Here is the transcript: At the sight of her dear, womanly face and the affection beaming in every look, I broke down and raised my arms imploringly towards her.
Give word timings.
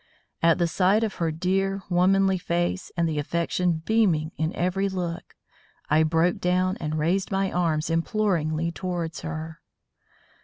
At 0.41 0.57
the 0.57 0.65
sight 0.65 1.03
of 1.03 1.13
her 1.17 1.29
dear, 1.29 1.83
womanly 1.87 2.39
face 2.39 2.91
and 2.97 3.07
the 3.07 3.19
affection 3.19 3.83
beaming 3.85 4.31
in 4.35 4.51
every 4.55 4.89
look, 4.89 5.35
I 5.91 6.01
broke 6.01 6.39
down 6.39 6.75
and 6.77 6.97
raised 6.97 7.29
my 7.31 7.51
arms 7.51 7.87
imploringly 7.91 8.71
towards 8.71 9.19
her. 9.19 9.61